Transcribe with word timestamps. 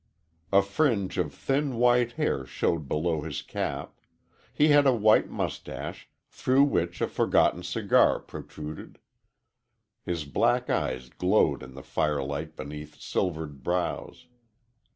A 0.51 0.63
fringe 0.63 1.19
of 1.19 1.31
thin, 1.31 1.75
white 1.75 2.13
hair 2.13 2.43
showed 2.43 2.87
below 2.87 3.21
his 3.21 3.43
cap. 3.43 3.99
He 4.51 4.69
had 4.69 4.87
a 4.87 4.95
white 4.95 5.29
mustache, 5.29 6.09
through 6.27 6.63
which 6.63 7.01
a 7.01 7.07
forgotten 7.07 7.61
cigar 7.61 8.17
protruded. 8.19 8.97
His 10.03 10.25
black 10.25 10.71
eyes 10.71 11.09
glowed 11.09 11.61
in 11.61 11.75
the 11.75 11.83
firelight 11.83 12.55
beneath 12.55 12.99
silvered 12.99 13.61
brows. 13.61 14.25